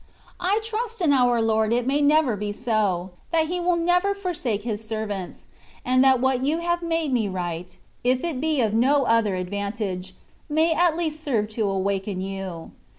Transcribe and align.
I 0.39 0.59
trust 0.63 0.99
in 0.99 1.13
our 1.13 1.39
Lord 1.43 1.71
it 1.71 1.85
may 1.85 2.01
never 2.01 2.35
be 2.35 2.51
3P; 2.51 3.11
that 3.29 3.45
He 3.45 3.59
will 3.59 3.75
never 3.75 4.15
forsake 4.15 4.63
his 4.63 4.83
servants, 4.83 5.45
and 5.85 6.03
that 6.03 6.19
what 6.19 6.41
you 6.41 6.57
have 6.57 6.81
made 6.81 7.13
me 7.13 7.27
write, 7.27 7.77
if 8.03 8.23
it 8.23 8.41
be 8.41 8.61
of 8.61 8.73
no 8.73 9.03
other 9.05 9.35
advantage, 9.35 10.15
may 10.49 10.73
at 10.73 10.97
least 10.97 11.21
serve 11.23 11.49
to 11.49 11.69
awaken 11.69 12.19
you. 12.19 12.71